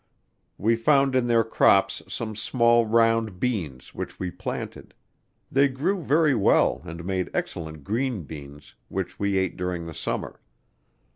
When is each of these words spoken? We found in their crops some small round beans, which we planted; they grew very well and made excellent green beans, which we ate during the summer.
We 0.57 0.75
found 0.77 1.13
in 1.13 1.27
their 1.27 1.43
crops 1.43 2.01
some 2.07 2.35
small 2.35 2.87
round 2.87 3.39
beans, 3.39 3.93
which 3.93 4.19
we 4.19 4.31
planted; 4.31 4.95
they 5.51 5.67
grew 5.67 6.01
very 6.01 6.33
well 6.33 6.81
and 6.85 7.05
made 7.05 7.29
excellent 7.35 7.83
green 7.83 8.23
beans, 8.23 8.73
which 8.89 9.19
we 9.19 9.37
ate 9.37 9.57
during 9.57 9.85
the 9.85 9.93
summer. 9.93 10.39